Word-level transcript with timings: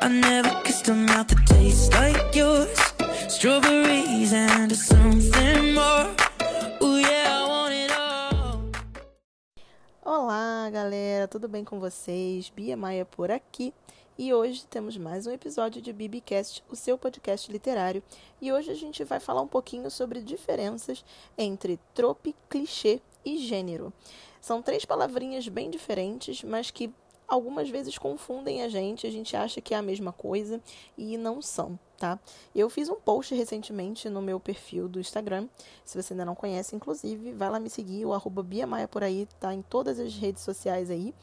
I 0.00 0.08
never 0.08 0.62
kissed 0.62 0.88
a 0.88 0.94
mouth 0.94 1.28
that 1.28 1.46
tastes 1.46 1.90
like 1.90 2.34
yours. 2.34 2.78
Strawberries 3.28 4.32
and 4.32 4.74
something 4.74 5.74
more. 5.74 6.08
Yeah, 6.80 7.28
I 7.28 7.46
want 7.46 7.74
it 7.74 7.92
all. 7.92 8.62
Olá, 10.02 10.70
galera, 10.70 11.28
tudo 11.28 11.46
bem 11.46 11.62
com 11.62 11.78
vocês? 11.78 12.48
Bia 12.48 12.74
Maia 12.74 13.04
por 13.04 13.30
aqui. 13.30 13.74
E 14.16 14.32
hoje 14.32 14.64
temos 14.66 14.96
mais 14.96 15.26
um 15.26 15.30
episódio 15.30 15.82
de 15.82 15.92
Bibicast, 15.92 16.64
o 16.70 16.76
seu 16.76 16.96
podcast 16.96 17.52
literário. 17.52 18.02
E 18.40 18.50
hoje 18.50 18.70
a 18.70 18.74
gente 18.74 19.04
vai 19.04 19.20
falar 19.20 19.42
um 19.42 19.48
pouquinho 19.48 19.90
sobre 19.90 20.22
diferenças 20.22 21.04
entre 21.36 21.78
trope, 21.92 22.34
clichê 22.48 22.98
e 23.26 23.36
gênero. 23.36 23.92
São 24.40 24.62
três 24.62 24.86
palavrinhas 24.86 25.48
bem 25.48 25.68
diferentes, 25.68 26.42
mas 26.42 26.70
que 26.70 26.90
algumas 27.28 27.68
vezes 27.68 27.98
confundem 27.98 28.62
a 28.62 28.68
gente, 28.68 29.06
a 29.06 29.10
gente 29.10 29.36
acha 29.36 29.60
que 29.60 29.74
é 29.74 29.76
a 29.76 29.82
mesma 29.82 30.12
coisa 30.12 30.60
e 30.96 31.16
não 31.16 31.42
são, 31.42 31.78
tá? 31.96 32.18
Eu 32.54 32.68
fiz 32.68 32.88
um 32.88 32.96
post 32.96 33.34
recentemente 33.34 34.08
no 34.08 34.22
meu 34.22 34.38
perfil 34.38 34.88
do 34.88 35.00
Instagram, 35.00 35.48
se 35.84 36.00
você 36.00 36.12
ainda 36.12 36.24
não 36.24 36.34
conhece, 36.34 36.76
inclusive, 36.76 37.32
vai 37.32 37.50
lá 37.50 37.58
me 37.58 37.70
seguir, 37.70 38.04
o 38.04 38.12
arroba 38.12 38.44
por 38.90 39.02
aí, 39.02 39.26
tá 39.40 39.52
em 39.52 39.62
todas 39.62 39.98
as 39.98 40.14
redes 40.14 40.42
sociais 40.42 40.90
aí. 40.90 41.14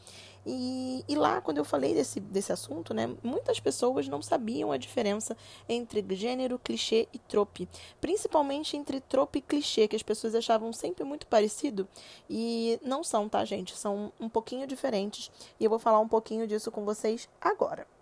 E, 0.46 1.02
e, 1.08 1.14
lá, 1.14 1.40
quando 1.40 1.58
eu 1.58 1.64
falei 1.64 1.94
desse, 1.94 2.20
desse 2.20 2.52
assunto, 2.52 2.92
né, 2.92 3.08
muitas 3.22 3.58
pessoas 3.60 4.08
não 4.08 4.20
sabiam 4.20 4.72
a 4.72 4.76
diferença 4.76 5.36
entre 5.68 6.04
gênero, 6.14 6.58
clichê 6.58 7.08
e 7.12 7.18
trope. 7.18 7.68
Principalmente 8.00 8.76
entre 8.76 9.00
trope 9.00 9.38
e 9.38 9.42
clichê, 9.42 9.88
que 9.88 9.96
as 9.96 10.02
pessoas 10.02 10.34
achavam 10.34 10.72
sempre 10.72 11.04
muito 11.04 11.26
parecido. 11.26 11.88
E 12.28 12.78
não 12.82 13.02
são, 13.02 13.28
tá, 13.28 13.44
gente? 13.44 13.76
São 13.76 14.12
um 14.20 14.28
pouquinho 14.28 14.66
diferentes. 14.66 15.30
E 15.58 15.64
eu 15.64 15.70
vou 15.70 15.78
falar 15.78 16.00
um 16.00 16.08
pouquinho 16.08 16.46
disso 16.46 16.70
com 16.70 16.84
vocês 16.84 17.28
agora. 17.40 17.93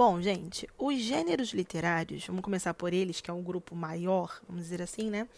Bom, 0.00 0.18
gente, 0.18 0.66
os 0.78 0.98
gêneros 0.98 1.50
literários, 1.50 2.26
vamos 2.26 2.40
começar 2.40 2.72
por 2.72 2.90
eles, 2.90 3.20
que 3.20 3.30
é 3.30 3.34
um 3.34 3.42
grupo 3.42 3.76
maior, 3.76 4.40
vamos 4.48 4.62
dizer 4.62 4.80
assim, 4.80 5.10
né? 5.10 5.28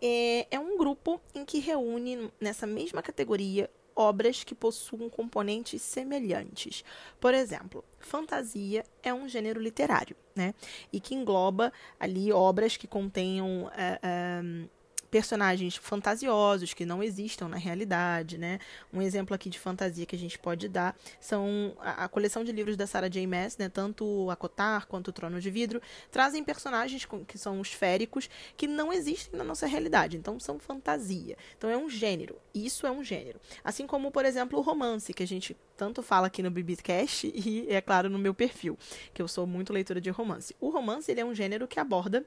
É, 0.00 0.46
é 0.52 0.60
um 0.60 0.78
grupo 0.78 1.20
em 1.34 1.44
que 1.44 1.58
reúne 1.58 2.30
nessa 2.40 2.64
mesma 2.64 3.02
categoria 3.02 3.68
obras 3.92 4.44
que 4.44 4.54
possuam 4.54 5.10
componentes 5.10 5.82
semelhantes. 5.82 6.84
Por 7.18 7.34
exemplo, 7.34 7.84
fantasia 7.98 8.84
é 9.02 9.12
um 9.12 9.28
gênero 9.28 9.60
literário, 9.60 10.14
né? 10.32 10.54
E 10.92 11.00
que 11.00 11.16
engloba 11.16 11.72
ali 11.98 12.32
obras 12.32 12.76
que 12.76 12.86
contenham. 12.86 13.64
Uh, 13.64 14.64
uh, 14.64 14.70
personagens 15.14 15.76
fantasiosos 15.76 16.74
que 16.74 16.84
não 16.84 17.00
existam 17.00 17.46
na 17.46 17.56
realidade, 17.56 18.36
né? 18.36 18.58
Um 18.92 19.00
exemplo 19.00 19.32
aqui 19.32 19.48
de 19.48 19.60
fantasia 19.60 20.04
que 20.04 20.16
a 20.16 20.18
gente 20.18 20.36
pode 20.36 20.68
dar 20.68 20.96
são 21.20 21.72
a, 21.78 22.06
a 22.06 22.08
coleção 22.08 22.42
de 22.42 22.50
livros 22.50 22.76
da 22.76 22.84
Sarah 22.84 23.06
J. 23.06 23.24
Maas, 23.24 23.56
né? 23.56 23.68
Tanto 23.68 24.28
a 24.28 24.34
Cotar 24.34 24.88
quanto 24.88 25.08
o 25.08 25.12
Trono 25.12 25.40
de 25.40 25.52
Vidro 25.52 25.80
trazem 26.10 26.42
personagens 26.42 27.04
com, 27.04 27.24
que 27.24 27.38
são 27.38 27.62
esféricos 27.62 28.28
que 28.56 28.66
não 28.66 28.92
existem 28.92 29.38
na 29.38 29.44
nossa 29.44 29.68
realidade, 29.68 30.16
então 30.16 30.40
são 30.40 30.58
fantasia. 30.58 31.38
Então 31.56 31.70
é 31.70 31.76
um 31.76 31.88
gênero. 31.88 32.36
Isso 32.52 32.84
é 32.84 32.90
um 32.90 33.04
gênero. 33.04 33.40
Assim 33.62 33.86
como, 33.86 34.10
por 34.10 34.24
exemplo, 34.24 34.58
o 34.58 34.62
romance 34.62 35.14
que 35.14 35.22
a 35.22 35.26
gente 35.28 35.56
tanto 35.76 36.02
fala 36.02 36.26
aqui 36.26 36.42
no 36.42 36.50
Bibicast 36.50 37.30
e 37.32 37.68
é 37.68 37.80
claro 37.80 38.10
no 38.10 38.18
meu 38.18 38.34
perfil, 38.34 38.76
que 39.12 39.22
eu 39.22 39.28
sou 39.28 39.46
muito 39.46 39.72
leitora 39.72 40.00
de 40.00 40.10
romance. 40.10 40.56
O 40.60 40.70
romance 40.70 41.08
ele 41.08 41.20
é 41.20 41.24
um 41.24 41.32
gênero 41.36 41.68
que 41.68 41.78
aborda 41.78 42.26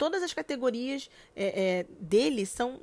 todas 0.00 0.22
as 0.22 0.32
categorias 0.32 1.10
é, 1.36 1.44
é, 1.80 1.86
dele 2.00 2.46
são 2.46 2.80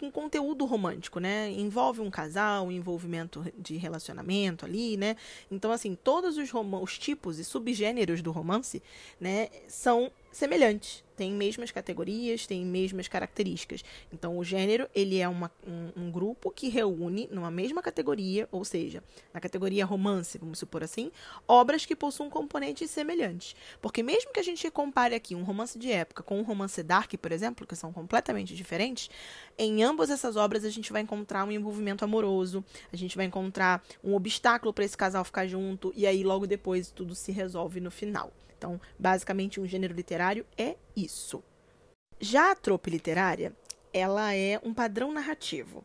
com 0.00 0.10
conteúdo 0.10 0.64
romântico, 0.64 1.20
né? 1.20 1.48
Envolve 1.48 2.00
um 2.00 2.10
casal, 2.10 2.72
envolvimento 2.72 3.44
de 3.56 3.76
relacionamento 3.76 4.64
ali, 4.64 4.96
né? 4.96 5.14
Então, 5.48 5.70
assim, 5.70 5.94
todos 5.94 6.36
os, 6.36 6.50
os 6.82 6.98
tipos 6.98 7.38
e 7.38 7.44
subgêneros 7.44 8.20
do 8.20 8.32
romance, 8.32 8.82
né, 9.20 9.48
são 9.68 10.10
semelhantes 10.32 11.04
têm 11.20 11.32
mesmas 11.32 11.70
categorias, 11.70 12.46
têm 12.46 12.64
mesmas 12.64 13.06
características. 13.06 13.84
Então, 14.10 14.38
o 14.38 14.42
gênero 14.42 14.88
ele 14.94 15.18
é 15.18 15.28
uma, 15.28 15.52
um, 15.66 16.04
um, 16.04 16.10
grupo 16.10 16.50
que 16.50 16.70
reúne 16.70 17.28
numa 17.30 17.50
mesma 17.50 17.82
categoria, 17.82 18.48
ou 18.50 18.64
seja, 18.64 19.04
na 19.34 19.38
categoria 19.38 19.84
romance, 19.84 20.38
vamos 20.38 20.58
supor 20.58 20.82
assim, 20.82 21.12
obras 21.46 21.84
que 21.84 21.94
possuem 21.94 22.30
componentes 22.30 22.90
semelhantes. 22.90 23.54
Porque 23.82 24.02
mesmo 24.02 24.32
que 24.32 24.40
a 24.40 24.42
gente 24.42 24.70
compare 24.70 25.14
aqui 25.14 25.34
um 25.34 25.42
romance 25.42 25.78
de 25.78 25.92
época 25.92 26.22
com 26.22 26.40
um 26.40 26.42
romance 26.42 26.82
dark, 26.82 27.12
por 27.18 27.32
exemplo, 27.32 27.66
que 27.66 27.76
são 27.76 27.92
completamente 27.92 28.56
diferentes, 28.56 29.10
em 29.58 29.82
ambas 29.82 30.08
essas 30.08 30.36
obras 30.36 30.64
a 30.64 30.70
gente 30.70 30.90
vai 30.90 31.02
encontrar 31.02 31.44
um 31.44 31.52
envolvimento 31.52 32.02
amoroso, 32.02 32.64
a 32.90 32.96
gente 32.96 33.14
vai 33.14 33.26
encontrar 33.26 33.84
um 34.02 34.14
obstáculo 34.14 34.72
para 34.72 34.86
esse 34.86 34.96
casal 34.96 35.22
ficar 35.22 35.46
junto 35.46 35.92
e 35.94 36.06
aí 36.06 36.24
logo 36.24 36.46
depois 36.46 36.90
tudo 36.90 37.14
se 37.14 37.30
resolve 37.30 37.78
no 37.78 37.90
final. 37.90 38.32
Então, 38.60 38.78
basicamente, 38.98 39.58
um 39.58 39.66
gênero 39.66 39.94
literário 39.94 40.44
é 40.54 40.76
isso. 41.04 41.42
Já 42.20 42.50
a 42.50 42.54
trope 42.54 42.90
literária, 42.90 43.56
ela 43.92 44.34
é 44.34 44.60
um 44.62 44.74
padrão 44.74 45.12
narrativo 45.12 45.84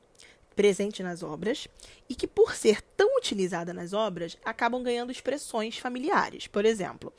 presente 0.56 1.04
nas 1.04 1.22
obras 1.22 1.68
e 2.08 2.16
que, 2.16 2.26
por 2.26 2.56
ser 2.56 2.82
tão 2.82 3.18
utilizada 3.18 3.74
nas 3.74 3.94
obras, 3.94 4.38
acabam 4.44 4.82
ganhando 4.82 5.12
expressões 5.12 5.78
familiares. 5.78 6.48
Por 6.48 6.66
exemplo, 6.66 7.14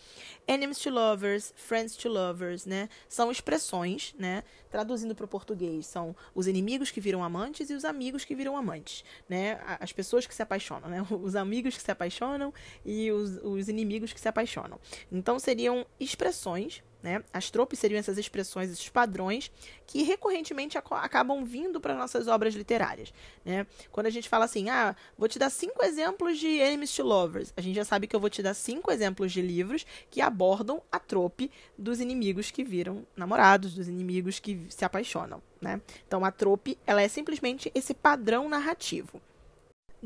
enemies 0.48 0.78
to 0.78 0.90
lovers, 0.90 1.52
friends 1.56 1.96
to 1.96 2.08
lovers, 2.08 2.64
né? 2.64 2.88
São 3.08 3.30
expressões, 3.30 4.14
né? 4.18 4.42
Traduzindo 4.70 5.14
para 5.14 5.26
o 5.26 5.28
português, 5.28 5.86
são 5.86 6.16
os 6.34 6.46
inimigos 6.46 6.90
que 6.90 7.00
viram 7.00 7.22
amantes 7.22 7.68
e 7.68 7.74
os 7.74 7.84
amigos 7.84 8.24
que 8.24 8.34
viram 8.34 8.56
amantes, 8.56 9.04
né? 9.28 9.60
As 9.80 9.92
pessoas 9.92 10.26
que 10.26 10.34
se 10.34 10.42
apaixonam, 10.42 10.88
né? 10.88 11.06
Os 11.22 11.36
amigos 11.36 11.76
que 11.76 11.82
se 11.82 11.90
apaixonam 11.90 12.52
e 12.84 13.10
os, 13.10 13.38
os 13.42 13.68
inimigos 13.68 14.12
que 14.12 14.20
se 14.20 14.28
apaixonam. 14.28 14.78
Então, 15.10 15.38
seriam 15.38 15.84
expressões 15.98 16.82
né? 17.02 17.22
As 17.32 17.50
tropes 17.50 17.78
seriam 17.78 17.98
essas 17.98 18.18
expressões, 18.18 18.70
esses 18.70 18.88
padrões 18.88 19.50
que 19.86 20.02
recorrentemente 20.02 20.76
ac 20.76 20.86
acabam 20.92 21.44
vindo 21.44 21.80
para 21.80 21.94
nossas 21.94 22.26
obras 22.26 22.54
literárias. 22.54 23.12
Né? 23.44 23.66
Quando 23.92 24.06
a 24.06 24.10
gente 24.10 24.28
fala 24.28 24.44
assim, 24.44 24.68
ah, 24.68 24.96
vou 25.16 25.28
te 25.28 25.38
dar 25.38 25.50
cinco 25.50 25.84
exemplos 25.84 26.38
de 26.38 26.48
enemies 26.48 26.94
to 26.94 27.02
lovers, 27.04 27.52
a 27.56 27.60
gente 27.60 27.76
já 27.76 27.84
sabe 27.84 28.06
que 28.06 28.16
eu 28.16 28.20
vou 28.20 28.30
te 28.30 28.42
dar 28.42 28.54
cinco 28.54 28.90
exemplos 28.90 29.32
de 29.32 29.40
livros 29.40 29.86
que 30.10 30.20
abordam 30.20 30.82
a 30.90 30.98
trope 30.98 31.50
dos 31.78 32.00
inimigos 32.00 32.50
que 32.50 32.64
viram 32.64 33.06
namorados, 33.16 33.74
dos 33.74 33.88
inimigos 33.88 34.38
que 34.38 34.66
se 34.68 34.84
apaixonam. 34.84 35.42
Né? 35.60 35.80
Então, 36.06 36.24
a 36.24 36.30
trope 36.30 36.78
ela 36.86 37.02
é 37.02 37.08
simplesmente 37.08 37.70
esse 37.74 37.94
padrão 37.94 38.48
narrativo 38.48 39.20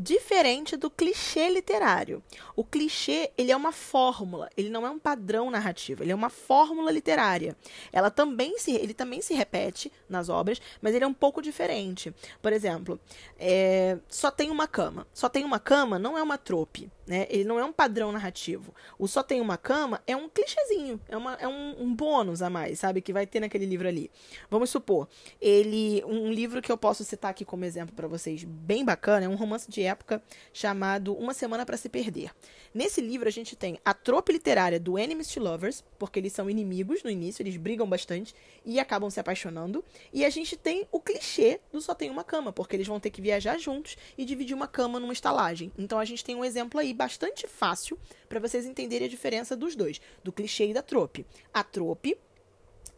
diferente 0.01 0.77
do 0.77 0.91
clichê 0.91 1.51
literário. 1.51 2.23
O 2.57 2.65
clichê, 2.65 3.31
ele 3.37 3.53
é 3.53 3.57
uma 3.57 3.71
fórmula, 3.71 4.49
ele 4.57 4.71
não 4.71 4.87
é 4.87 4.91
um 4.91 4.99
padrão 4.99 5.51
narrativo, 5.51 6.03
ele 6.03 6.11
é 6.11 6.15
uma 6.15 6.31
fórmula 6.31 6.91
literária. 6.91 7.55
Ela 7.93 8.11
também 8.11 8.59
se, 8.59 8.73
ele 8.73 8.95
também 8.95 9.21
se 9.21 9.35
repete 9.35 9.93
nas 10.09 10.31
obras, 10.31 10.61
mas 10.81 10.95
ele 10.95 11.05
é 11.05 11.07
um 11.07 11.15
pouco 11.15 11.43
diferente. 11.43 12.15
Por 12.41 12.53
exemplo, 12.53 12.99
é, 13.39 13.99
só 14.09 14.31
tem 14.31 14.51
uma 14.51 14.67
cama. 14.67 15.07
Só 15.13 15.29
tem 15.29 15.45
uma 15.45 15.61
cama 15.61 15.99
não 15.99 16.17
é 16.17 16.23
uma 16.23 16.39
trope. 16.39 16.91
Né? 17.11 17.27
Ele 17.29 17.43
não 17.43 17.59
é 17.59 17.65
um 17.65 17.73
padrão 17.73 18.13
narrativo. 18.13 18.73
O 18.97 19.09
Só 19.09 19.21
Tem 19.21 19.41
Uma 19.41 19.57
Cama 19.57 20.01
é 20.07 20.15
um 20.15 20.29
clichêzinho, 20.29 21.01
é, 21.09 21.17
uma, 21.17 21.35
é 21.35 21.49
um, 21.49 21.83
um, 21.83 21.93
bônus 21.93 22.41
a 22.41 22.49
mais, 22.49 22.79
sabe? 22.79 23.03
Que 23.03 23.13
vai 23.13 23.27
ter 23.27 23.41
naquele 23.41 23.67
livro 23.67 23.89
ali. 23.89 24.09
Vamos 24.49 24.71
supor, 24.71 25.09
ele. 25.41 26.05
Um 26.07 26.31
livro 26.31 26.63
que 26.63 26.71
eu 26.71 26.79
posso 26.79 27.03
citar 27.03 27.33
aqui 27.33 27.45
como 27.45 27.65
exemplo 27.65 27.93
para 27.97 28.07
vocês, 28.07 28.45
bem 28.45 28.85
bacana, 28.85 29.27
é 29.27 29.29
um 29.29 29.35
romance 29.35 29.69
de 29.69 29.81
época 29.91 30.23
chamado 30.53 31.15
Uma 31.15 31.35
Semana 31.35 31.67
para 31.67 31.77
Se 31.77 31.89
Perder. 31.89 32.33
Nesse 32.73 33.01
livro 33.01 33.29
a 33.29 33.33
gente 33.33 33.55
tem 33.55 33.79
a 33.85 33.93
trope 33.93 34.33
literária 34.33 34.81
do 34.81 34.99
Enemies 34.99 35.29
to 35.29 35.41
Lovers, 35.41 35.85
porque 35.99 36.19
eles 36.19 36.33
são 36.33 36.49
inimigos 36.49 37.03
no 37.03 37.11
início, 37.11 37.43
eles 37.43 37.57
brigam 37.57 37.89
bastante 37.89 38.35
e 38.65 38.81
acabam 38.81 39.11
se 39.11 39.21
apaixonando. 39.21 39.85
E 40.13 40.25
a 40.25 40.31
gente 40.31 40.57
tem 40.57 40.87
o 40.91 41.01
clichê 41.01 41.61
do 41.73 41.81
Só 41.81 41.95
Tem 41.95 42.11
Uma 42.11 42.25
Cama, 42.25 42.53
porque 42.53 42.77
eles 42.77 42.87
vão 42.87 43.01
ter 43.01 43.11
que 43.11 43.21
viajar 43.21 43.59
juntos 43.59 43.97
e 44.17 44.25
dividir 44.25 44.55
uma 44.55 44.67
cama 44.67 44.99
numa 44.99 45.13
estalagem. 45.13 45.73
Então 45.77 45.99
a 45.99 46.05
gente 46.05 46.25
tem 46.25 46.37
um 46.37 46.45
exemplo 46.45 46.81
aí 46.81 46.95
bastante 46.95 47.47
fácil 47.47 47.99
para 48.29 48.41
vocês 48.41 48.65
entenderem 48.65 49.07
a 49.07 49.11
diferença 49.11 49.57
dos 49.57 49.75
dois, 49.75 50.01
do 50.23 50.33
clichê 50.33 50.69
e 50.69 50.75
da 50.75 50.83
trope. 50.83 51.27
A 51.53 51.65
trope 51.65 52.17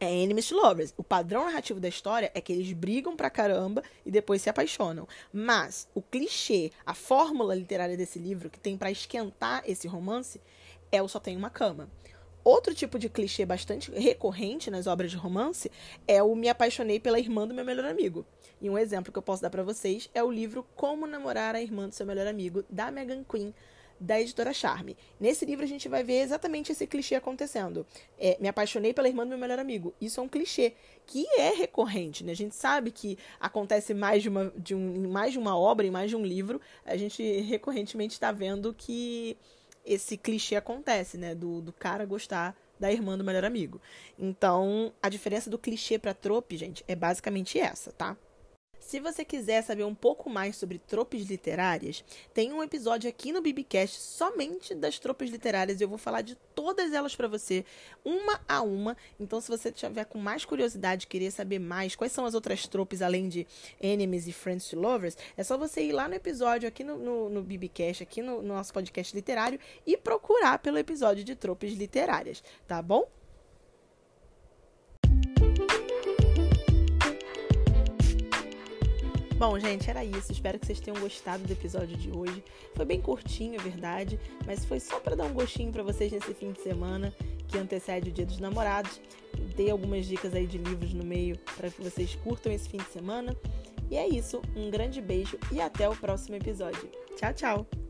é 0.04 0.12
enemies 0.12 0.48
to 0.48 0.56
lovers. 0.56 0.92
O 0.96 1.04
padrão 1.04 1.44
narrativo 1.44 1.78
da 1.78 1.88
história 1.88 2.30
é 2.34 2.40
que 2.40 2.52
eles 2.52 2.72
brigam 2.72 3.16
pra 3.16 3.30
caramba 3.30 3.82
e 4.04 4.10
depois 4.10 4.42
se 4.42 4.50
apaixonam. 4.50 5.06
Mas 5.32 5.88
o 5.94 6.02
clichê, 6.02 6.72
a 6.84 6.92
fórmula 6.92 7.54
literária 7.54 7.96
desse 7.96 8.18
livro 8.18 8.50
que 8.50 8.58
tem 8.58 8.76
para 8.76 8.90
esquentar 8.90 9.62
esse 9.64 9.86
romance 9.86 10.40
é 10.90 11.00
o 11.00 11.06
só 11.06 11.20
tem 11.20 11.36
uma 11.36 11.50
cama. 11.50 11.88
Outro 12.44 12.74
tipo 12.74 12.98
de 12.98 13.08
clichê 13.08 13.46
bastante 13.46 13.92
recorrente 13.92 14.68
nas 14.68 14.88
obras 14.88 15.12
de 15.12 15.16
romance 15.16 15.70
é 16.08 16.20
o 16.20 16.34
me 16.34 16.48
apaixonei 16.48 16.98
pela 16.98 17.20
irmã 17.20 17.46
do 17.46 17.54
meu 17.54 17.64
melhor 17.64 17.84
amigo. 17.84 18.26
E 18.60 18.68
um 18.68 18.76
exemplo 18.76 19.12
que 19.12 19.18
eu 19.18 19.22
posso 19.22 19.42
dar 19.42 19.50
para 19.50 19.62
vocês 19.62 20.10
é 20.12 20.22
o 20.24 20.32
livro 20.32 20.66
Como 20.74 21.06
Namorar 21.06 21.54
a 21.54 21.62
Irmã 21.62 21.88
do 21.88 21.94
Seu 21.94 22.04
Melhor 22.04 22.26
Amigo, 22.26 22.64
da 22.68 22.90
Megan 22.90 23.22
Quinn, 23.22 23.52
da 24.02 24.20
editora 24.20 24.52
Charme. 24.52 24.96
Nesse 25.18 25.44
livro 25.44 25.64
a 25.64 25.68
gente 25.68 25.88
vai 25.88 26.02
ver 26.02 26.20
exatamente 26.20 26.72
esse 26.72 26.86
clichê 26.86 27.14
acontecendo. 27.14 27.86
É, 28.18 28.36
me 28.40 28.48
apaixonei 28.48 28.92
pela 28.92 29.08
irmã 29.08 29.24
do 29.24 29.30
meu 29.30 29.38
melhor 29.38 29.58
amigo. 29.58 29.94
Isso 30.00 30.20
é 30.20 30.22
um 30.22 30.28
clichê 30.28 30.74
que 31.06 31.24
é 31.38 31.50
recorrente, 31.50 32.24
né? 32.24 32.32
A 32.32 32.36
gente 32.36 32.54
sabe 32.54 32.90
que 32.90 33.16
acontece 33.40 33.94
mais 33.94 34.22
de 34.22 34.28
uma, 34.28 34.52
de 34.56 34.74
um, 34.74 34.96
em 34.96 35.06
mais 35.06 35.32
de 35.32 35.38
uma 35.38 35.56
obra, 35.56 35.86
em 35.86 35.90
mais 35.90 36.10
de 36.10 36.16
um 36.16 36.24
livro. 36.24 36.60
A 36.84 36.96
gente 36.96 37.22
recorrentemente 37.42 38.14
está 38.14 38.32
vendo 38.32 38.74
que 38.74 39.36
esse 39.84 40.16
clichê 40.16 40.56
acontece, 40.56 41.16
né? 41.16 41.34
Do, 41.34 41.60
do 41.60 41.72
cara 41.72 42.04
gostar 42.04 42.56
da 42.78 42.90
irmã 42.90 43.16
do 43.16 43.22
melhor 43.22 43.44
amigo. 43.44 43.80
Então, 44.18 44.92
a 45.00 45.08
diferença 45.08 45.48
do 45.48 45.58
clichê 45.58 45.98
para 45.98 46.12
trope, 46.12 46.56
gente, 46.56 46.84
é 46.88 46.96
basicamente 46.96 47.58
essa, 47.58 47.92
tá? 47.92 48.16
Se 48.92 49.00
você 49.00 49.24
quiser 49.24 49.62
saber 49.62 49.84
um 49.84 49.94
pouco 49.94 50.28
mais 50.28 50.54
sobre 50.54 50.78
tropes 50.78 51.24
literárias, 51.24 52.04
tem 52.34 52.52
um 52.52 52.62
episódio 52.62 53.08
aqui 53.08 53.32
no 53.32 53.40
Bibicast 53.40 53.98
somente 53.98 54.74
das 54.74 54.98
tropes 54.98 55.30
literárias 55.30 55.80
e 55.80 55.84
eu 55.84 55.88
vou 55.88 55.96
falar 55.96 56.20
de 56.20 56.34
todas 56.54 56.92
elas 56.92 57.16
para 57.16 57.26
você, 57.26 57.64
uma 58.04 58.38
a 58.46 58.60
uma. 58.60 58.94
Então, 59.18 59.40
se 59.40 59.48
você 59.48 59.72
tiver 59.72 60.04
com 60.04 60.18
mais 60.18 60.44
curiosidade, 60.44 61.06
querer 61.06 61.30
saber 61.30 61.58
mais 61.58 61.96
quais 61.96 62.12
são 62.12 62.26
as 62.26 62.34
outras 62.34 62.68
tropes 62.68 63.00
além 63.00 63.30
de 63.30 63.46
enemies 63.80 64.28
e 64.28 64.32
friends 64.34 64.68
to 64.68 64.78
lovers, 64.78 65.16
é 65.38 65.42
só 65.42 65.56
você 65.56 65.82
ir 65.82 65.92
lá 65.92 66.06
no 66.06 66.14
episódio 66.14 66.68
aqui 66.68 66.84
no, 66.84 66.98
no, 66.98 67.30
no 67.30 67.42
Bibicast, 67.42 68.02
aqui 68.02 68.20
no, 68.20 68.42
no 68.42 68.48
nosso 68.48 68.74
podcast 68.74 69.16
literário 69.16 69.58
e 69.86 69.96
procurar 69.96 70.58
pelo 70.58 70.76
episódio 70.76 71.24
de 71.24 71.34
tropes 71.34 71.72
literárias, 71.72 72.44
tá 72.68 72.82
bom? 72.82 73.08
Bom, 79.42 79.58
gente, 79.58 79.90
era 79.90 80.04
isso. 80.04 80.30
Espero 80.30 80.56
que 80.56 80.64
vocês 80.64 80.78
tenham 80.78 81.00
gostado 81.00 81.42
do 81.42 81.52
episódio 81.52 81.96
de 81.96 82.16
hoje. 82.16 82.44
Foi 82.76 82.84
bem 82.84 83.00
curtinho, 83.00 83.56
é 83.56 83.58
verdade, 83.58 84.16
mas 84.46 84.64
foi 84.64 84.78
só 84.78 85.00
para 85.00 85.16
dar 85.16 85.24
um 85.24 85.32
gostinho 85.32 85.72
para 85.72 85.82
vocês 85.82 86.12
nesse 86.12 86.32
fim 86.32 86.52
de 86.52 86.60
semana 86.60 87.12
que 87.48 87.58
antecede 87.58 88.10
o 88.10 88.12
Dia 88.12 88.24
dos 88.24 88.38
Namorados. 88.38 89.00
Dei 89.56 89.68
algumas 89.68 90.06
dicas 90.06 90.32
aí 90.32 90.46
de 90.46 90.58
livros 90.58 90.94
no 90.94 91.02
meio 91.02 91.36
para 91.56 91.68
que 91.70 91.82
vocês 91.82 92.14
curtam 92.22 92.52
esse 92.52 92.68
fim 92.68 92.78
de 92.78 92.92
semana. 92.92 93.36
E 93.90 93.96
é 93.96 94.06
isso. 94.06 94.40
Um 94.54 94.70
grande 94.70 95.00
beijo 95.00 95.36
e 95.50 95.60
até 95.60 95.88
o 95.88 95.96
próximo 95.96 96.36
episódio. 96.36 96.88
Tchau, 97.16 97.34
tchau. 97.34 97.81